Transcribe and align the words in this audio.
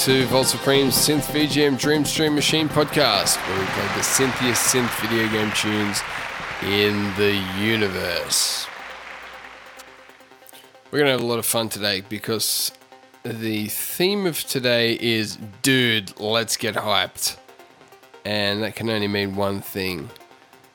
to 0.00 0.24
Vault 0.28 0.46
Supreme's 0.46 0.94
Synth 0.94 1.30
VGM 1.30 1.78
Dream 1.78 2.06
Stream 2.06 2.34
Machine 2.34 2.70
podcast, 2.70 3.36
where 3.46 3.58
we 3.58 3.66
play 3.66 3.86
the 3.96 4.02
synthiest 4.02 4.72
synth 4.72 4.98
video 5.02 5.28
game 5.28 5.52
tunes 5.52 6.00
in 6.62 7.14
the 7.16 7.34
universe. 7.62 8.66
We're 10.90 11.00
going 11.00 11.08
to 11.08 11.12
have 11.12 11.20
a 11.20 11.26
lot 11.26 11.38
of 11.38 11.44
fun 11.44 11.68
today 11.68 12.00
because 12.00 12.72
the 13.24 13.66
theme 13.66 14.24
of 14.24 14.42
today 14.44 14.94
is 14.94 15.36
Dude, 15.60 16.18
let's 16.18 16.56
get 16.56 16.76
hyped. 16.76 17.36
And 18.24 18.62
that 18.62 18.76
can 18.76 18.88
only 18.88 19.08
mean 19.08 19.36
one 19.36 19.60
thing 19.60 20.08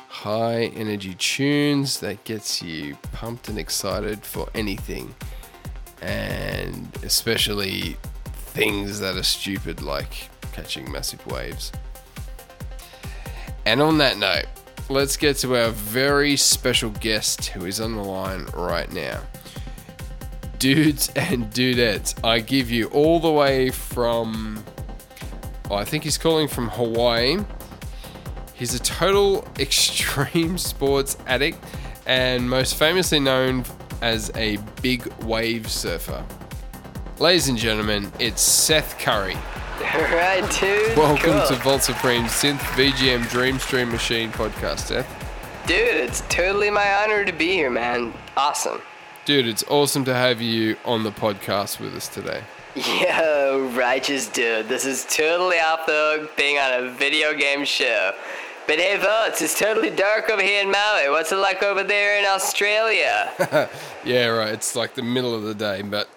high 0.08 0.66
energy 0.76 1.16
tunes 1.16 2.00
that 2.02 2.24
gets 2.26 2.62
you 2.62 2.96
pumped 3.12 3.50
and 3.50 3.58
excited 3.58 4.24
for 4.24 4.50
anything 4.54 5.16
and 6.02 6.96
especially 7.04 7.98
things 8.56 9.02
that 9.02 9.18
are 9.18 9.24
stupid 9.24 9.82
like 9.82 10.30
catching 10.54 10.90
massive 10.90 11.26
waves. 11.28 11.74
And 13.66 13.82
on 13.82 13.98
that 13.98 14.18
note, 14.18 14.46
let's 14.88 15.18
get 15.18 15.36
to 15.38 15.58
our 15.58 15.72
very 15.72 16.38
special 16.38 16.90
guest 16.92 17.48
who 17.48 17.66
is 17.66 17.82
on 17.82 17.96
the 17.96 18.02
line 18.02 18.46
right 18.54 18.90
now. 18.94 19.20
Dudes 20.58 21.12
and 21.18 21.52
dudettes, 21.52 22.18
I 22.24 22.40
give 22.40 22.72
you 22.72 22.88
all 22.88 23.20
the 23.20 23.32
way 23.32 23.72
from, 23.72 24.64
I 25.70 25.84
think 25.84 26.06
he's 26.06 26.18
calling 26.18 26.48
from 26.48 26.70
Hawaii. 26.70 27.44
He's 28.54 28.74
a 28.74 28.80
total 28.80 29.46
extreme 29.60 30.58
sports 30.58 31.18
addict 31.28 31.62
and 32.06 32.50
most 32.50 32.76
famously 32.76 33.20
known 33.20 33.66
as 34.02 34.32
a 34.36 34.58
big 34.82 35.06
wave 35.24 35.70
surfer. 35.70 36.24
Ladies 37.18 37.48
and 37.48 37.58
gentlemen, 37.58 38.12
it's 38.20 38.42
Seth 38.42 39.00
Curry. 39.00 39.38
Alright, 39.80 40.52
dude. 40.60 40.98
Welcome 40.98 41.32
cool. 41.32 41.48
to 41.48 41.56
Vault 41.64 41.82
Supreme 41.82 42.24
Synth 42.24 42.58
VGM 42.76 43.30
Dream 43.30 43.58
Stream 43.58 43.90
Machine 43.90 44.34
podcast, 44.34 44.80
Seth. 44.80 45.08
Dude, 45.66 45.78
it's 45.96 46.24
totally 46.28 46.70
my 46.70 46.94
honor 46.96 47.24
to 47.24 47.32
be 47.32 47.54
here, 47.54 47.70
man. 47.70 48.14
Awesome. 48.36 48.82
Dude, 49.24 49.48
it's 49.48 49.64
awesome 49.70 50.04
to 50.04 50.14
have 50.14 50.42
you 50.42 50.76
on 50.84 51.04
the 51.04 51.12
podcast 51.12 51.80
with 51.80 51.96
us 51.96 52.10
today. 52.10 52.44
Yo, 52.76 53.72
righteous 53.74 54.28
dude. 54.28 54.68
This 54.68 54.86
is 54.86 55.06
totally 55.06 55.60
off 55.60 55.86
the 55.86 56.18
hook 56.20 56.36
being 56.36 56.58
on 56.58 56.84
a 56.84 56.90
video 56.90 57.34
game 57.34 57.64
show. 57.64 58.12
But 58.68 58.80
hey, 58.80 58.98
folks, 58.98 59.42
it's 59.42 59.58
totally 59.58 59.90
dark 59.90 60.30
over 60.30 60.42
here 60.42 60.62
in 60.62 60.70
Maui. 60.70 61.10
What's 61.10 61.32
it 61.32 61.38
like 61.38 61.64
over 61.64 61.82
there 61.82 62.20
in 62.20 62.26
Australia? 62.26 63.70
Yeah, 64.04 64.28
right. 64.28 64.54
It's 64.54 64.76
like 64.76 64.94
the 64.94 65.02
middle 65.02 65.34
of 65.34 65.42
the 65.42 65.56
day, 65.56 65.82
but 65.82 66.08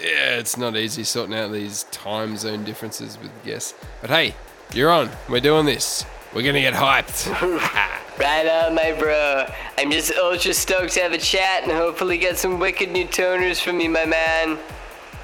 yeah, 0.00 0.38
it's 0.38 0.56
not 0.56 0.76
easy 0.76 1.04
sorting 1.04 1.34
out 1.34 1.52
these 1.52 1.84
time 1.84 2.36
zone 2.36 2.64
differences 2.64 3.18
with 3.20 3.30
guests. 3.44 3.74
But 4.00 4.10
hey, 4.10 4.34
you're 4.72 4.90
on. 4.90 5.10
We're 5.28 5.40
doing 5.40 5.66
this. 5.66 6.04
We're 6.34 6.42
gonna 6.42 6.60
get 6.60 6.74
hyped. 6.74 7.30
right 8.18 8.46
on, 8.46 8.74
my 8.74 8.92
bro. 8.98 9.46
I'm 9.78 9.90
just 9.90 10.12
ultra 10.14 10.52
stoked 10.52 10.92
to 10.94 11.00
have 11.00 11.12
a 11.12 11.18
chat 11.18 11.62
and 11.62 11.72
hopefully 11.72 12.18
get 12.18 12.36
some 12.36 12.58
wicked 12.58 12.90
new 12.90 13.06
toners 13.06 13.60
from 13.60 13.80
you, 13.80 13.88
my 13.90 14.04
man. 14.04 14.58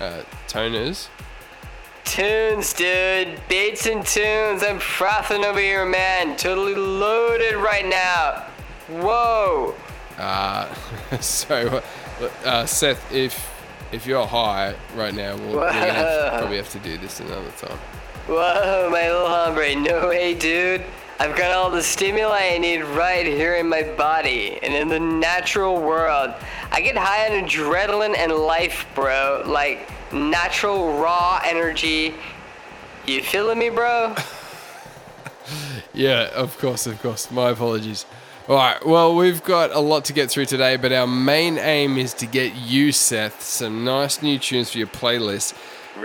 uh, 0.00 0.22
toners. 0.48 1.08
Tunes, 2.04 2.72
dude. 2.72 3.40
Beats 3.48 3.86
and 3.86 4.04
tunes. 4.04 4.62
I'm 4.62 4.78
frothing 4.78 5.44
over 5.44 5.60
here, 5.60 5.84
man. 5.84 6.36
Totally 6.36 6.74
loaded 6.74 7.56
right 7.56 7.86
now. 7.86 8.46
Whoa. 8.88 9.74
Uh, 10.18 10.72
so, 11.20 11.82
uh, 12.44 12.66
Seth, 12.66 13.12
if 13.12 13.51
if 13.92 14.06
you're 14.06 14.26
high 14.26 14.74
right 14.96 15.14
now, 15.14 15.36
we'll, 15.36 15.56
we're 15.56 15.72
gonna 15.72 15.92
have, 15.92 16.38
probably 16.40 16.56
have 16.56 16.70
to 16.70 16.78
do 16.78 16.96
this 16.98 17.20
another 17.20 17.50
time. 17.58 17.78
Whoa, 18.26 18.88
my 18.90 19.10
little 19.10 19.28
hombre. 19.28 19.74
No 19.74 20.08
way, 20.08 20.34
dude. 20.34 20.84
I've 21.18 21.36
got 21.36 21.52
all 21.52 21.70
the 21.70 21.82
stimuli 21.82 22.50
I 22.54 22.58
need 22.58 22.82
right 22.82 23.26
here 23.26 23.56
in 23.56 23.68
my 23.68 23.82
body 23.82 24.58
and 24.62 24.74
in 24.74 24.88
the 24.88 24.98
natural 24.98 25.80
world. 25.80 26.34
I 26.72 26.80
get 26.80 26.96
high 26.96 27.26
on 27.26 27.44
adrenaline 27.44 28.16
and 28.16 28.32
life, 28.32 28.86
bro. 28.94 29.42
Like 29.46 29.88
natural 30.12 30.98
raw 30.98 31.40
energy. 31.44 32.14
You 33.06 33.22
feeling 33.22 33.58
me, 33.58 33.68
bro? 33.68 34.14
Yeah, 35.94 36.30
of 36.34 36.56
course, 36.58 36.86
of 36.86 37.02
course. 37.02 37.30
My 37.30 37.50
apologies. 37.50 38.06
All 38.48 38.56
right, 38.56 38.84
well, 38.84 39.14
we've 39.14 39.42
got 39.44 39.70
a 39.72 39.78
lot 39.78 40.04
to 40.06 40.12
get 40.12 40.28
through 40.28 40.46
today, 40.46 40.76
but 40.76 40.92
our 40.92 41.06
main 41.06 41.58
aim 41.58 41.96
is 41.96 42.12
to 42.14 42.26
get 42.26 42.56
you, 42.56 42.90
Seth, 42.90 43.40
some 43.40 43.84
nice 43.84 44.20
new 44.20 44.36
tunes 44.36 44.72
for 44.72 44.78
your 44.78 44.88
playlist. 44.88 45.54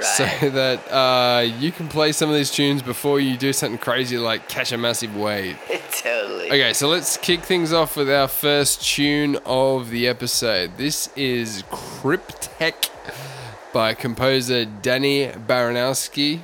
So 0.02 0.26
that 0.50 0.92
uh, 0.92 1.42
you 1.42 1.72
can 1.72 1.88
play 1.88 2.12
some 2.12 2.30
of 2.30 2.36
these 2.36 2.52
tunes 2.52 2.84
before 2.84 3.20
you 3.20 3.38
do 3.38 3.54
something 3.54 3.80
crazy 3.80 4.20
like 4.20 4.48
catch 4.50 4.72
a 4.72 4.78
massive 4.78 5.16
wave. 5.16 5.58
totally. 6.04 6.48
Okay, 6.48 6.74
so 6.74 6.88
let's 6.88 7.18
kick 7.18 7.42
things 7.42 7.74
off 7.74 7.98
with 7.98 8.10
our 8.10 8.28
first 8.28 8.86
tune 8.86 9.40
of 9.44 9.90
the 9.90 10.08
episode. 10.08 10.78
This 10.78 11.10
is 11.16 11.64
Crypteque 11.72 12.92
by 13.74 13.96
composer 13.96 14.66
Danny 14.66 15.28
Baranowski. 15.28 16.42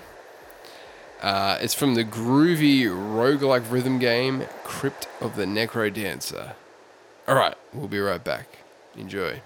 Uh, 1.24 1.58
it's 1.62 1.74
from 1.74 1.96
the 1.96 2.04
groovy 2.04 2.84
roguelike 2.84 3.72
rhythm 3.72 3.98
game 3.98 4.44
Crypt 4.66 5.08
of 5.22 5.38
the 5.38 5.46
Necro 5.46 5.92
Dancer. 5.92 6.56
All 7.30 7.36
right, 7.36 7.56
we'll 7.74 7.88
be 7.88 8.00
right 8.00 8.22
back. 8.22 8.48
Enjoy. 8.98 9.42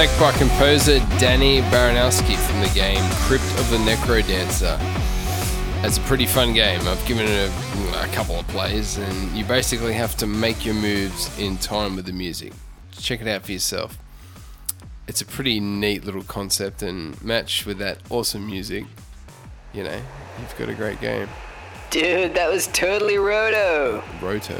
Crypt 0.00 0.18
by 0.18 0.32
composer 0.32 0.98
Danny 1.18 1.60
Baranowski 1.60 2.34
from 2.34 2.60
the 2.62 2.70
game 2.74 3.04
Crypt 3.26 3.44
of 3.58 3.68
the 3.68 3.76
Necro 3.76 4.26
Dancer. 4.26 4.78
It's 5.86 5.98
a 5.98 6.00
pretty 6.00 6.24
fun 6.24 6.54
game. 6.54 6.80
I've 6.88 7.04
given 7.04 7.26
it 7.26 7.50
a, 7.50 8.04
a, 8.04 8.06
couple 8.14 8.36
of 8.36 8.48
plays, 8.48 8.96
and 8.96 9.36
you 9.36 9.44
basically 9.44 9.92
have 9.92 10.16
to 10.16 10.26
make 10.26 10.64
your 10.64 10.74
moves 10.74 11.38
in 11.38 11.58
time 11.58 11.96
with 11.96 12.06
the 12.06 12.14
music. 12.14 12.54
Check 12.92 13.20
it 13.20 13.28
out 13.28 13.42
for 13.42 13.52
yourself. 13.52 13.98
It's 15.06 15.20
a 15.20 15.26
pretty 15.26 15.60
neat 15.60 16.02
little 16.02 16.24
concept, 16.24 16.82
and 16.82 17.22
match 17.22 17.66
with 17.66 17.76
that 17.80 17.98
awesome 18.08 18.46
music, 18.46 18.86
you 19.74 19.84
know, 19.84 20.00
you've 20.40 20.56
got 20.56 20.70
a 20.70 20.74
great 20.74 20.98
game. 21.02 21.28
Dude, 21.90 22.34
that 22.36 22.50
was 22.50 22.68
totally 22.68 23.18
Roto. 23.18 24.02
Roto? 24.22 24.58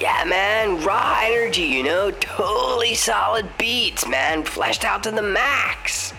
Yeah, 0.00 0.22
man, 0.24 0.84
raw 0.84 1.18
energy, 1.24 1.62
you 1.62 1.82
know, 1.82 2.12
totally 2.12 2.94
solid 2.94 3.48
beats, 3.58 4.06
man, 4.06 4.44
fleshed 4.44 4.84
out 4.84 5.02
to 5.02 5.10
the 5.10 5.22
max. 5.22 6.14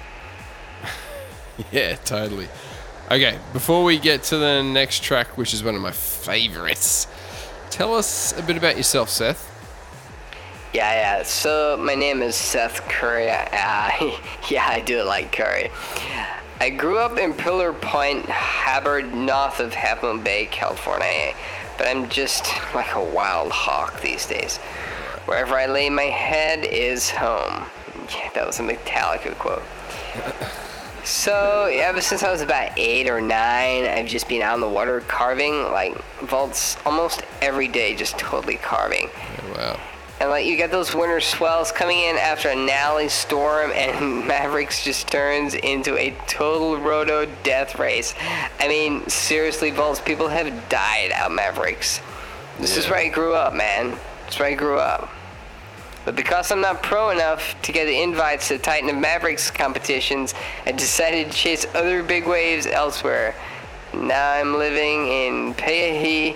yeah, 1.71 1.95
totally. 1.95 2.49
Okay, 3.09 3.39
before 3.53 3.85
we 3.85 3.97
get 3.97 4.23
to 4.23 4.37
the 4.37 4.61
next 4.63 5.01
track, 5.01 5.37
which 5.37 5.53
is 5.53 5.63
one 5.63 5.75
of 5.75 5.81
my 5.81 5.93
favorites, 5.93 7.07
tell 7.69 7.95
us 7.95 8.37
a 8.37 8.43
bit 8.43 8.57
about 8.57 8.75
yourself, 8.75 9.09
Seth. 9.09 9.45
Yeah, 10.73 10.91
yeah. 10.91 11.23
So 11.23 11.77
my 11.81 11.95
name 11.95 12.21
is 12.21 12.35
Seth 12.35 12.81
Curry. 12.89 13.29
Uh, 13.29 13.39
yeah, 14.49 14.67
I 14.67 14.83
do 14.85 15.03
like 15.03 15.31
curry. 15.31 15.71
I 16.59 16.69
grew 16.69 16.97
up 16.97 17.17
in 17.17 17.33
Pillar 17.33 17.71
Point, 17.71 18.25
Harbor, 18.25 19.01
north 19.01 19.61
of 19.61 19.73
Half 19.73 20.03
Moon 20.03 20.21
Bay, 20.21 20.47
California 20.51 21.33
but 21.79 21.87
I'm 21.87 22.09
just 22.09 22.45
like 22.75 22.93
a 22.93 23.03
wild 23.03 23.51
hawk 23.51 24.01
these 24.01 24.27
days. 24.27 24.57
Wherever 25.25 25.55
I 25.55 25.65
lay 25.65 25.89
my 25.89 26.03
head 26.03 26.65
is 26.65 27.09
home. 27.09 27.65
Yeah, 28.13 28.29
that 28.35 28.45
was 28.45 28.59
a 28.59 28.63
Metallica 28.63 29.33
quote. 29.39 29.63
So, 31.05 31.69
ever 31.71 32.01
since 32.01 32.21
I 32.21 32.31
was 32.31 32.41
about 32.41 32.77
eight 32.77 33.09
or 33.09 33.21
nine, 33.21 33.85
I've 33.85 34.07
just 34.07 34.27
been 34.27 34.41
out 34.41 34.55
in 34.55 34.61
the 34.61 34.67
water 34.67 34.99
carving, 35.01 35.63
like 35.71 35.97
vaults 36.19 36.77
almost 36.85 37.23
every 37.41 37.69
day, 37.69 37.95
just 37.95 38.19
totally 38.19 38.57
carving. 38.57 39.09
Oh, 39.13 39.53
wow. 39.55 39.79
And 40.19 40.30
like 40.30 40.45
you 40.45 40.57
get 40.57 40.69
those 40.69 40.94
winter 40.94 41.21
swells 41.21 41.71
coming 41.71 42.00
in 42.00 42.18
after 42.18 42.50
a 42.50 42.56
gnarly 42.56 43.07
storm, 43.07 43.71
and 43.71 44.27
Mavericks 44.27 44.83
just 44.83 45.07
turns 45.07 45.54
into 45.54 45.98
a 45.98 46.12
total 46.27 46.77
roto 46.77 47.25
death 47.44 47.80
race. 47.80 48.13
I 48.60 48.68
mean, 48.68 49.07
seriously, 49.07 49.71
Balls, 49.71 50.01
people 50.01 50.27
have 50.27 50.69
died 50.69 51.12
out 51.13 51.31
Mavericks. 51.31 52.01
This 52.60 52.74
yeah. 52.74 52.80
is 52.80 52.89
where 52.89 53.00
I 53.00 53.07
grew 53.07 53.33
up, 53.33 53.54
man. 53.54 53.92
This 54.25 54.33
is 54.33 54.39
where 54.39 54.50
I 54.50 54.56
grew 54.56 54.77
up. 54.77 55.10
But 56.04 56.16
because 56.16 56.51
I'm 56.51 56.62
not 56.62 56.81
pro 56.83 57.12
enough 57.12 57.56
to 57.62 57.72
get 57.72 57.86
the 57.86 58.01
invites 58.01 58.48
to 58.50 58.57
Titan 58.57 58.89
of 58.89 58.98
Mavericks 58.98 59.51
competitions, 59.51 60.33
I 60.65 60.72
decided 60.72 61.31
to 61.31 61.38
chase 61.38 61.65
other 61.74 62.04
big 62.04 62.27
waves 62.27 62.65
elsewhere. 62.65 63.36
Now 63.94 64.31
I'm 64.31 64.56
living 64.56 65.07
in 65.07 65.54
Paia 65.54 66.33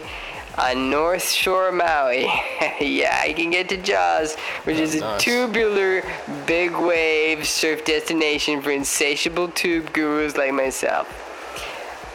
on 0.58 0.90
North 0.90 1.30
Shore 1.30 1.72
Maui. 1.72 2.22
yeah, 2.82 3.20
I 3.22 3.34
can 3.34 3.50
get 3.50 3.70
to 3.70 3.78
Jaws, 3.78 4.36
which 4.64 4.78
is 4.78 4.96
a 4.96 5.18
tubular, 5.18 6.04
big 6.46 6.72
wave 6.72 7.48
surf 7.48 7.86
destination 7.86 8.62
for 8.62 8.72
insatiable 8.72 9.50
tube 9.50 9.92
gurus 9.94 10.38
like 10.38 10.54
myself. 10.54 11.08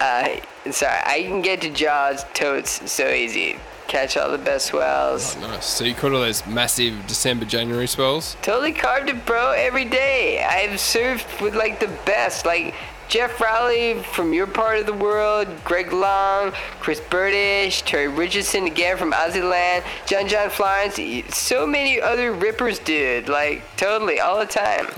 Uh, 0.00 0.36
sorry, 0.70 1.00
I 1.04 1.22
can 1.22 1.42
get 1.42 1.60
to 1.62 1.70
Jaws 1.70 2.24
totes 2.34 2.90
so 2.90 3.08
easy. 3.08 3.58
Catch 3.88 4.18
all 4.18 4.30
the 4.30 4.38
best 4.38 4.66
swells. 4.66 5.34
Oh, 5.36 5.40
nice. 5.40 5.64
So 5.64 5.84
you 5.84 5.94
caught 5.94 6.12
all 6.12 6.20
those 6.20 6.46
massive 6.46 7.06
December, 7.06 7.46
January 7.46 7.86
swells? 7.86 8.36
Totally 8.42 8.72
carved 8.72 9.08
it, 9.08 9.24
bro, 9.24 9.52
every 9.52 9.86
day. 9.86 10.44
I've 10.44 10.78
surfed 10.78 11.40
with 11.40 11.54
like 11.54 11.80
the 11.80 11.88
best, 12.04 12.44
like 12.44 12.74
Jeff 13.08 13.40
Rowley 13.40 14.02
from 14.02 14.34
your 14.34 14.46
part 14.46 14.78
of 14.78 14.84
the 14.84 14.92
world, 14.92 15.48
Greg 15.64 15.94
Long, 15.94 16.52
Chris 16.78 17.00
Bertish, 17.00 17.82
Terry 17.84 18.06
Richardson 18.06 18.66
again 18.66 18.98
from 18.98 19.12
Aussie 19.12 19.82
John 20.06 20.28
John 20.28 20.50
Florence, 20.50 21.00
so 21.34 21.66
many 21.66 22.00
other 22.00 22.32
rippers, 22.34 22.78
dude. 22.78 23.28
Like 23.28 23.62
totally, 23.78 24.20
all 24.20 24.38
the 24.38 24.46
time. 24.46 24.88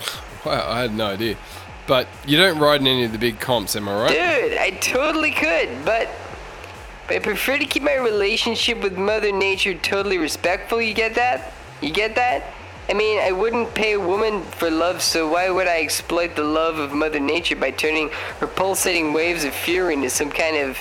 Wow, 0.45 0.69
I 0.69 0.81
had 0.81 0.95
no 0.95 1.07
idea. 1.07 1.37
But 1.87 2.09
you 2.27 2.37
don't 2.37 2.59
ride 2.59 2.81
in 2.81 2.89
any 2.89 3.05
of 3.05 3.13
the 3.13 3.19
big 3.19 3.39
comps, 3.39 3.77
am 3.77 3.89
I 3.89 4.03
right? 4.03 4.11
Dude, 4.11 4.59
I 4.59 4.71
totally 4.81 5.31
could, 5.31 5.69
but 5.85 6.09
I 7.09 7.19
prefer 7.21 7.59
to 7.59 7.65
keep 7.65 7.83
my 7.83 7.97
relationship 7.97 8.83
with 8.83 8.97
Mother 8.97 9.33
Nature 9.33 9.75
totally 9.75 10.19
respectful. 10.19 10.81
You 10.83 10.95
get 10.95 11.15
that? 11.15 11.53
You 11.81 11.91
get 11.93 12.15
that? 12.17 12.45
I 12.91 12.93
mean, 12.93 13.21
I 13.21 13.31
wouldn't 13.31 13.73
pay 13.73 13.93
a 13.93 14.01
woman 14.01 14.43
for 14.43 14.69
love, 14.69 15.01
so 15.01 15.31
why 15.31 15.49
would 15.49 15.69
I 15.69 15.81
exploit 15.81 16.35
the 16.35 16.43
love 16.43 16.81
of 16.81 16.93
Mother 16.93 17.21
Nature 17.21 17.55
by 17.55 17.71
turning 17.71 18.11
her 18.41 18.49
pulsating 18.49 19.13
waves 19.13 19.45
of 19.45 19.55
fury 19.55 19.95
into 19.95 20.11
some 20.11 20.29
kind 20.29 20.57
of 20.57 20.77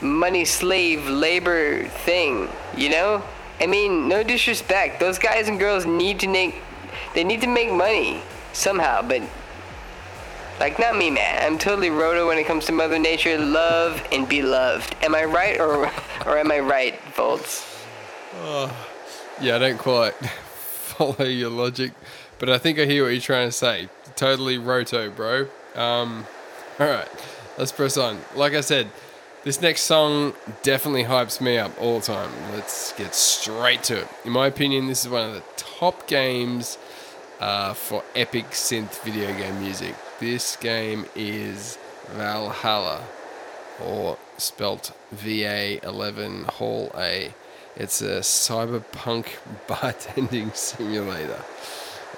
money 0.00 0.44
slave 0.44 1.08
labor 1.08 1.84
thing, 1.84 2.48
you 2.76 2.88
know? 2.88 3.22
I 3.60 3.68
mean, 3.68 4.08
no 4.08 4.24
disrespect. 4.24 4.98
Those 4.98 5.16
guys 5.16 5.46
and 5.46 5.60
girls 5.60 5.86
need 5.86 6.18
to 6.20 6.26
make 6.26 6.56
they 7.14 7.22
need 7.22 7.40
to 7.42 7.46
make 7.46 7.70
money 7.70 8.20
somehow, 8.52 9.02
but 9.02 9.22
like 10.58 10.80
not 10.80 10.96
me, 10.96 11.08
man. 11.08 11.38
I'm 11.40 11.56
totally 11.56 11.90
roto 11.90 12.26
when 12.26 12.38
it 12.38 12.46
comes 12.46 12.66
to 12.66 12.72
Mother 12.72 12.98
Nature. 12.98 13.38
Love 13.38 14.02
and 14.10 14.28
be 14.28 14.42
loved. 14.42 14.96
Am 15.02 15.14
I 15.14 15.24
right 15.24 15.60
or 15.60 15.86
or 16.26 16.36
am 16.36 16.50
I 16.50 16.58
right, 16.58 17.00
Volts? 17.14 17.64
Oh, 18.40 18.64
uh, 18.64 18.72
yeah, 19.40 19.54
I 19.54 19.58
don't 19.58 19.78
quite 19.78 20.14
follow 20.98 21.24
your 21.24 21.50
logic, 21.50 21.92
but 22.38 22.48
I 22.48 22.58
think 22.58 22.78
I 22.78 22.84
hear 22.84 23.04
what 23.04 23.10
you're 23.10 23.20
trying 23.20 23.48
to 23.48 23.52
say. 23.52 23.88
Totally 24.16 24.58
roto, 24.58 25.10
bro. 25.10 25.46
Um, 25.76 26.26
all 26.80 26.88
right, 26.88 27.08
let's 27.56 27.72
press 27.72 27.96
on. 27.96 28.18
Like 28.34 28.54
I 28.54 28.60
said, 28.60 28.90
this 29.44 29.62
next 29.62 29.82
song 29.82 30.34
definitely 30.62 31.04
hypes 31.04 31.40
me 31.40 31.56
up 31.56 31.70
all 31.80 32.00
the 32.00 32.06
time. 32.06 32.30
Let's 32.52 32.92
get 32.94 33.14
straight 33.14 33.84
to 33.84 34.00
it. 34.00 34.08
In 34.24 34.32
my 34.32 34.48
opinion, 34.48 34.88
this 34.88 35.04
is 35.04 35.10
one 35.10 35.28
of 35.28 35.34
the 35.34 35.44
top 35.56 36.08
games 36.08 36.78
uh, 37.38 37.74
for 37.74 38.02
epic 38.16 38.46
synth 38.46 39.00
video 39.02 39.32
game 39.38 39.60
music. 39.60 39.94
This 40.18 40.56
game 40.56 41.06
is 41.14 41.78
Valhalla, 42.08 43.04
or 43.84 44.18
spelt 44.36 44.92
V 45.12 45.44
A 45.44 45.80
11 45.84 46.44
Hall 46.44 46.90
A. 46.96 47.32
It's 47.78 48.02
a 48.02 48.20
cyberpunk 48.20 49.26
bartending 49.68 50.54
simulator. 50.56 51.44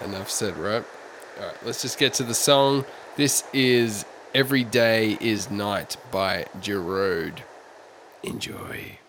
Enough 0.02 0.31
said, 0.31 0.57
right? 0.57 0.83
Alright, 1.38 1.67
let's 1.67 1.83
just 1.83 1.99
get 1.99 2.14
to 2.14 2.23
the 2.23 2.35
song. 2.35 2.87
This 3.17 3.45
is 3.52 4.07
Every 4.35 4.64
Day 4.64 5.19
is 5.21 5.50
Night 5.50 5.99
by 6.11 6.47
Garoad. 6.62 7.40
Enjoy. 8.23 9.00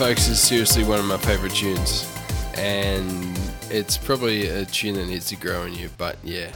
Folks, 0.00 0.28
is 0.28 0.40
seriously 0.40 0.82
one 0.82 0.98
of 0.98 1.04
my 1.04 1.18
favorite 1.18 1.52
tunes. 1.52 2.10
And 2.54 3.38
it's 3.68 3.98
probably 3.98 4.48
a 4.48 4.64
tune 4.64 4.94
that 4.94 5.04
needs 5.04 5.26
to 5.26 5.36
grow 5.36 5.64
on 5.64 5.74
you, 5.74 5.90
but 5.98 6.16
yeah. 6.24 6.50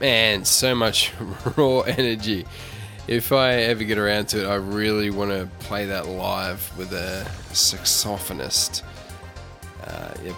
Man, 0.00 0.44
so 0.44 0.74
much 0.74 1.12
raw 1.56 1.82
energy. 1.82 2.44
If 3.06 3.30
I 3.30 3.52
ever 3.52 3.84
get 3.84 3.96
around 3.96 4.26
to 4.30 4.42
it, 4.42 4.48
I 4.48 4.56
really 4.56 5.10
want 5.10 5.30
to 5.30 5.48
play 5.64 5.86
that 5.86 6.08
live 6.08 6.76
with 6.76 6.92
a 6.92 7.24
saxophonist. 7.52 8.82
Uh, 9.86 10.14
yeah, 10.24 10.34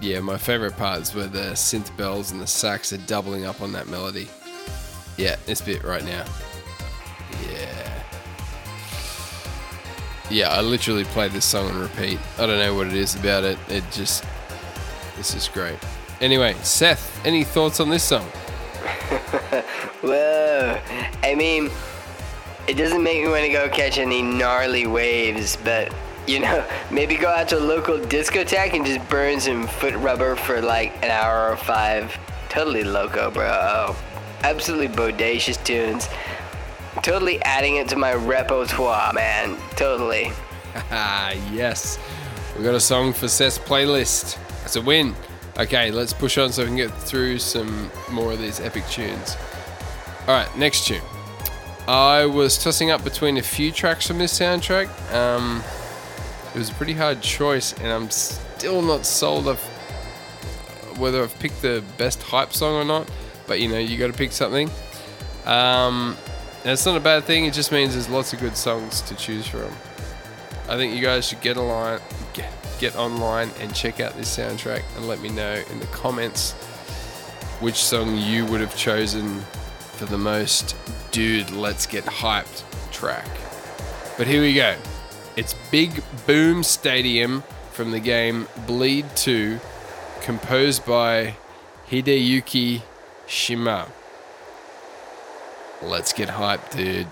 yeah, 0.00 0.20
my 0.20 0.38
favorite 0.38 0.74
parts 0.78 1.10
is 1.10 1.14
where 1.14 1.26
the 1.26 1.50
synth 1.50 1.94
bells 1.98 2.32
and 2.32 2.40
the 2.40 2.46
sax 2.46 2.94
are 2.94 3.04
doubling 3.06 3.44
up 3.44 3.60
on 3.60 3.72
that 3.72 3.88
melody. 3.88 4.26
Yeah, 5.18 5.36
this 5.44 5.60
bit 5.60 5.84
right 5.84 6.02
now. 6.02 6.24
Yeah, 10.30 10.50
I 10.50 10.60
literally 10.60 11.04
play 11.04 11.28
this 11.28 11.44
song 11.44 11.70
on 11.70 11.80
repeat. 11.80 12.18
I 12.38 12.46
don't 12.46 12.58
know 12.58 12.74
what 12.74 12.88
it 12.88 12.94
is 12.94 13.14
about 13.14 13.44
it. 13.44 13.58
It 13.68 13.84
just. 13.90 14.24
It's 15.18 15.32
just 15.32 15.52
great. 15.52 15.78
Anyway, 16.20 16.54
Seth, 16.62 17.24
any 17.26 17.44
thoughts 17.44 17.80
on 17.80 17.88
this 17.88 18.04
song? 18.04 18.24
Whoa. 20.02 20.80
I 21.22 21.34
mean, 21.34 21.70
it 22.68 22.74
doesn't 22.74 23.02
make 23.02 23.22
me 23.22 23.28
want 23.28 23.44
to 23.44 23.52
go 23.52 23.68
catch 23.68 23.98
any 23.98 24.20
gnarly 24.22 24.86
waves, 24.86 25.56
but 25.56 25.92
you 26.26 26.40
know, 26.40 26.64
maybe 26.90 27.16
go 27.16 27.28
out 27.28 27.48
to 27.48 27.58
a 27.58 27.60
local 27.60 27.98
discotheque 27.98 28.74
and 28.74 28.84
just 28.84 29.08
burn 29.08 29.40
some 29.40 29.66
foot 29.66 29.94
rubber 29.94 30.36
for 30.36 30.60
like 30.60 30.94
an 31.02 31.10
hour 31.10 31.50
or 31.50 31.56
five. 31.56 32.16
Totally 32.48 32.84
loco, 32.84 33.30
bro. 33.30 33.96
Absolutely 34.42 34.88
bodacious 34.88 35.62
tunes. 35.64 36.08
Totally 37.02 37.40
adding 37.42 37.76
it 37.76 37.88
to 37.88 37.96
my 37.96 38.14
repertoire, 38.14 39.12
man. 39.12 39.56
Totally. 39.76 40.32
Yes. 41.52 41.98
We 42.56 42.62
got 42.62 42.74
a 42.74 42.80
song 42.80 43.12
for 43.12 43.26
Seth's 43.26 43.58
playlist. 43.58 44.36
That's 44.60 44.76
a 44.76 44.82
win. 44.82 45.14
Okay, 45.58 45.90
let's 45.90 46.12
push 46.12 46.38
on 46.38 46.52
so 46.52 46.62
we 46.62 46.68
can 46.68 46.76
get 46.76 46.92
through 46.92 47.38
some 47.38 47.90
more 48.10 48.32
of 48.32 48.38
these 48.38 48.60
epic 48.60 48.86
tunes. 48.88 49.36
All 50.26 50.34
right, 50.34 50.48
next 50.56 50.86
tune. 50.86 51.02
I 51.88 52.26
was 52.26 52.62
tossing 52.62 52.90
up 52.90 53.02
between 53.02 53.38
a 53.38 53.42
few 53.42 53.72
tracks 53.72 54.06
from 54.06 54.18
this 54.18 54.38
soundtrack. 54.38 54.88
Um, 55.12 55.62
it 56.54 56.58
was 56.58 56.70
a 56.70 56.74
pretty 56.74 56.92
hard 56.92 57.22
choice, 57.22 57.72
and 57.72 57.88
I'm 57.88 58.10
still 58.10 58.82
not 58.82 59.06
sold 59.06 59.48
of 59.48 59.58
whether 60.98 61.22
I've 61.22 61.36
picked 61.38 61.62
the 61.62 61.82
best 61.96 62.22
hype 62.22 62.52
song 62.52 62.74
or 62.74 62.84
not. 62.84 63.10
But 63.46 63.60
you 63.60 63.68
know, 63.68 63.78
you 63.78 63.96
got 63.96 64.08
to 64.08 64.12
pick 64.12 64.32
something. 64.32 64.70
Um, 65.46 66.16
it's 66.72 66.84
not 66.84 66.96
a 66.96 67.00
bad 67.00 67.24
thing. 67.24 67.44
It 67.46 67.54
just 67.54 67.72
means 67.72 67.94
there's 67.94 68.08
lots 68.08 68.32
of 68.32 68.40
good 68.40 68.56
songs 68.56 69.00
to 69.02 69.14
choose 69.14 69.46
from. 69.46 69.70
I 70.68 70.76
think 70.76 70.94
you 70.94 71.00
guys 71.00 71.26
should 71.26 71.40
get 71.40 71.56
online, 71.56 72.00
get, 72.34 72.52
get 72.78 72.96
online 72.96 73.50
and 73.60 73.74
check 73.74 74.00
out 74.00 74.16
this 74.16 74.36
soundtrack 74.36 74.82
and 74.96 75.08
let 75.08 75.20
me 75.20 75.30
know 75.30 75.62
in 75.70 75.80
the 75.80 75.86
comments 75.86 76.52
which 77.60 77.76
song 77.76 78.16
you 78.16 78.44
would 78.46 78.60
have 78.60 78.76
chosen 78.76 79.40
for 79.92 80.04
the 80.04 80.18
most 80.18 80.76
dude 81.10 81.50
let's 81.50 81.86
get 81.86 82.04
hyped 82.04 82.62
track. 82.92 83.26
But 84.18 84.26
here 84.26 84.42
we 84.42 84.52
go. 84.52 84.76
It's 85.36 85.54
Big 85.70 86.02
Boom 86.26 86.62
Stadium 86.62 87.42
from 87.72 87.92
the 87.92 88.00
game 88.00 88.46
Bleed 88.66 89.06
2 89.16 89.58
composed 90.20 90.84
by 90.84 91.36
Hideyuki 91.88 92.82
Shima. 93.26 93.88
Let's 95.80 96.12
get 96.12 96.28
hyped, 96.28 96.76
dude. 96.76 97.06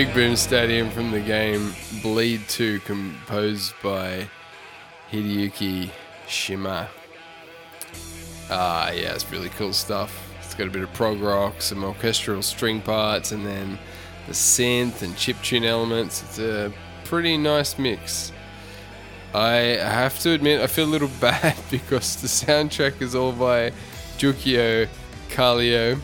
Big 0.00 0.14
Boom 0.14 0.34
Stadium 0.34 0.88
from 0.88 1.10
the 1.10 1.20
game 1.20 1.74
Bleed 2.02 2.40
2, 2.48 2.80
composed 2.80 3.74
by 3.82 4.26
Hideyuki 5.12 5.90
Shima. 6.26 6.88
Ah, 8.48 8.90
yeah, 8.92 9.12
it's 9.12 9.30
really 9.30 9.50
cool 9.50 9.74
stuff. 9.74 10.32
It's 10.42 10.54
got 10.54 10.68
a 10.68 10.70
bit 10.70 10.80
of 10.80 10.90
prog 10.94 11.20
rock, 11.20 11.60
some 11.60 11.84
orchestral 11.84 12.40
string 12.40 12.80
parts, 12.80 13.32
and 13.32 13.44
then 13.44 13.78
the 14.26 14.32
synth 14.32 15.02
and 15.02 15.14
chiptune 15.16 15.66
elements. 15.66 16.22
It's 16.22 16.38
a 16.38 16.72
pretty 17.04 17.36
nice 17.36 17.78
mix. 17.78 18.32
I 19.34 19.50
have 19.82 20.18
to 20.20 20.30
admit, 20.30 20.62
I 20.62 20.66
feel 20.66 20.86
a 20.86 20.88
little 20.88 21.10
bad 21.20 21.58
because 21.70 22.16
the 22.22 22.26
soundtrack 22.26 23.02
is 23.02 23.14
all 23.14 23.32
by 23.32 23.70
Jukio 24.16 24.88
Kallio, 25.28 26.00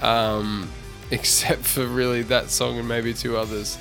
um, 0.00 0.70
except 1.12 1.62
for 1.62 1.86
really 1.86 2.22
that 2.22 2.50
song 2.50 2.78
and 2.78 2.88
maybe 2.88 3.12
two 3.14 3.36
others. 3.36 3.78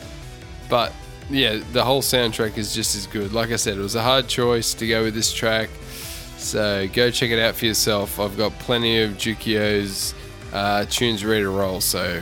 But 0.69 0.93
yeah, 1.29 1.61
the 1.73 1.83
whole 1.83 2.01
soundtrack 2.01 2.57
is 2.57 2.73
just 2.73 2.95
as 2.95 3.07
good. 3.07 3.33
Like 3.33 3.51
I 3.51 3.55
said, 3.55 3.77
it 3.77 3.81
was 3.81 3.95
a 3.95 4.01
hard 4.01 4.27
choice 4.27 4.73
to 4.75 4.87
go 4.87 5.03
with 5.03 5.13
this 5.13 5.31
track, 5.31 5.69
so 6.37 6.87
go 6.93 7.11
check 7.11 7.29
it 7.31 7.39
out 7.39 7.55
for 7.55 7.65
yourself. 7.65 8.19
I've 8.19 8.37
got 8.37 8.51
plenty 8.59 9.01
of 9.01 9.11
Jukio's 9.11 10.13
uh, 10.53 10.85
tunes 10.85 11.23
ready 11.23 11.43
to 11.43 11.49
roll, 11.49 11.81
so 11.81 12.21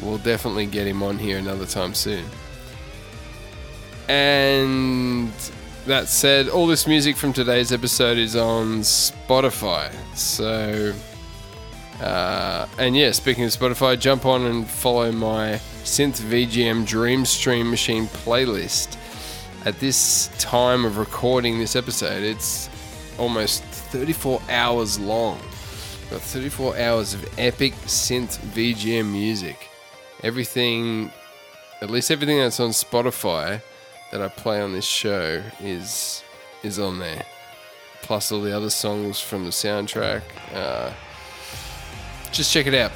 we'll 0.00 0.18
definitely 0.18 0.66
get 0.66 0.86
him 0.86 1.02
on 1.02 1.18
here 1.18 1.38
another 1.38 1.66
time 1.66 1.94
soon. 1.94 2.24
And 4.08 5.32
that 5.86 6.08
said, 6.08 6.48
all 6.48 6.66
this 6.66 6.86
music 6.86 7.16
from 7.16 7.32
today's 7.32 7.72
episode 7.72 8.18
is 8.18 8.36
on 8.36 8.80
Spotify. 8.80 9.92
So, 10.16 10.92
uh, 12.00 12.66
and 12.78 12.96
yeah, 12.96 13.12
speaking 13.12 13.44
of 13.44 13.50
Spotify, 13.50 13.98
jump 13.98 14.24
on 14.24 14.46
and 14.46 14.68
follow 14.68 15.12
my 15.12 15.60
Synth 15.84 16.20
VGM 16.20 16.86
Dream 16.86 17.26
Stream 17.26 17.68
Machine 17.70 18.06
playlist. 18.06 18.96
At 19.66 19.78
this 19.80 20.30
time 20.38 20.86
of 20.86 20.96
recording 20.96 21.58
this 21.58 21.76
episode, 21.76 22.22
it's 22.22 22.70
almost 23.18 23.62
34 23.62 24.40
hours 24.48 24.98
long. 24.98 25.38
Got 26.10 26.22
34 26.22 26.78
hours 26.78 27.12
of 27.12 27.38
epic 27.38 27.74
synth 27.84 28.38
VGM 28.38 29.12
music. 29.12 29.68
Everything, 30.22 31.12
at 31.82 31.90
least 31.90 32.10
everything 32.10 32.38
that's 32.38 32.60
on 32.60 32.70
Spotify 32.70 33.60
that 34.10 34.22
I 34.22 34.28
play 34.28 34.62
on 34.62 34.72
this 34.72 34.86
show 34.86 35.42
is 35.60 36.24
is 36.62 36.78
on 36.78 36.98
there. 36.98 37.24
Plus 38.02 38.32
all 38.32 38.40
the 38.40 38.56
other 38.56 38.70
songs 38.70 39.20
from 39.20 39.44
the 39.44 39.50
soundtrack. 39.50 40.22
Uh, 40.54 40.92
just 42.32 42.52
check 42.52 42.66
it 42.66 42.74
out. 42.74 42.92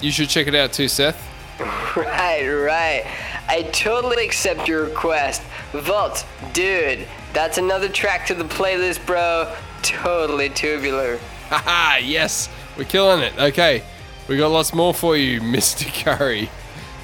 You 0.00 0.10
should 0.10 0.28
check 0.28 0.46
it 0.46 0.54
out 0.54 0.72
too, 0.72 0.88
Seth. 0.88 1.22
Right, 1.96 2.46
right. 2.46 3.06
I 3.48 3.62
totally 3.72 4.22
accept 4.22 4.68
your 4.68 4.84
request. 4.84 5.40
Vault, 5.72 6.26
dude, 6.52 7.06
that's 7.32 7.56
another 7.56 7.88
track 7.88 8.26
to 8.26 8.34
the 8.34 8.44
playlist, 8.44 9.04
bro. 9.06 9.50
Totally 9.80 10.50
tubular. 10.50 11.18
Haha, 11.48 11.98
yes, 12.04 12.50
we're 12.76 12.84
killing 12.84 13.22
it. 13.22 13.32
Okay, 13.38 13.82
we 14.28 14.36
got 14.36 14.48
lots 14.48 14.74
more 14.74 14.92
for 14.92 15.16
you, 15.16 15.40
Mr. 15.56 15.86
Curry. 16.04 16.50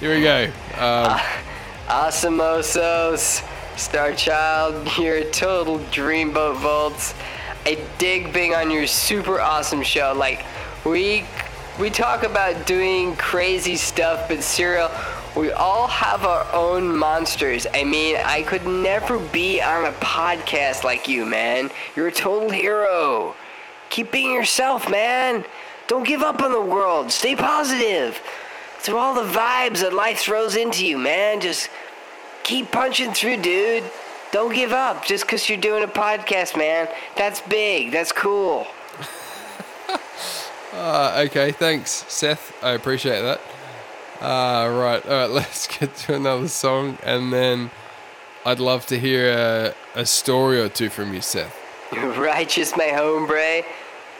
Here 0.00 0.14
we 0.14 0.22
go. 0.22 0.44
Um, 0.76 1.18
Osmosos, 1.86 3.46
Star 3.78 4.12
Child, 4.12 4.88
you're 4.98 5.16
a 5.16 5.30
total 5.30 5.78
dreamboat, 5.78 6.56
Volts. 6.56 7.14
I 7.64 7.78
dig 7.98 8.32
being 8.32 8.54
on 8.54 8.70
your 8.70 8.86
super 8.86 9.40
awesome 9.40 9.82
show. 9.82 10.12
Like, 10.16 10.44
we 10.84 11.24
we 11.82 11.90
talk 11.90 12.22
about 12.22 12.64
doing 12.64 13.16
crazy 13.16 13.74
stuff, 13.74 14.28
but 14.28 14.40
Serial, 14.40 14.88
we 15.36 15.50
all 15.50 15.88
have 15.88 16.24
our 16.24 16.46
own 16.52 16.96
monsters. 16.96 17.66
I 17.74 17.82
mean, 17.82 18.18
I 18.24 18.44
could 18.44 18.64
never 18.64 19.18
be 19.18 19.60
on 19.60 19.86
a 19.86 19.90
podcast 19.94 20.84
like 20.84 21.08
you, 21.08 21.26
man. 21.26 21.72
You're 21.96 22.06
a 22.06 22.12
total 22.12 22.50
hero. 22.50 23.34
Keep 23.90 24.12
being 24.12 24.32
yourself, 24.32 24.88
man. 24.88 25.44
Don't 25.88 26.06
give 26.06 26.22
up 26.22 26.40
on 26.40 26.52
the 26.52 26.60
world. 26.60 27.10
Stay 27.10 27.34
positive. 27.34 28.14
Through 28.78 28.98
all 28.98 29.16
the 29.16 29.28
vibes 29.32 29.80
that 29.80 29.92
life 29.92 30.20
throws 30.20 30.54
into 30.54 30.86
you, 30.86 30.98
man. 30.98 31.40
Just 31.40 31.68
keep 32.44 32.70
punching 32.70 33.12
through, 33.12 33.38
dude. 33.38 33.82
Don't 34.30 34.54
give 34.54 34.70
up 34.70 35.04
just 35.04 35.24
because 35.24 35.48
you're 35.48 35.58
doing 35.58 35.82
a 35.82 35.88
podcast, 35.88 36.56
man. 36.56 36.86
That's 37.16 37.40
big. 37.40 37.90
That's 37.90 38.12
cool. 38.12 38.68
Uh, 40.72 41.24
okay, 41.26 41.52
thanks, 41.52 42.04
Seth. 42.08 42.52
I 42.62 42.72
appreciate 42.72 43.20
that. 43.22 43.40
Uh, 44.20 44.68
right, 44.70 45.04
all 45.04 45.10
right, 45.10 45.30
let's 45.30 45.66
get 45.66 45.94
to 45.96 46.14
another 46.14 46.48
song, 46.48 46.98
and 47.02 47.32
then 47.32 47.70
I'd 48.44 48.60
love 48.60 48.86
to 48.86 48.98
hear 48.98 49.32
a, 49.32 49.74
a 50.00 50.06
story 50.06 50.60
or 50.60 50.68
two 50.68 50.90
from 50.90 51.12
you, 51.14 51.20
Seth. 51.20 51.56
Righteous, 51.92 52.76
my 52.76 52.88
hombre. 52.88 53.62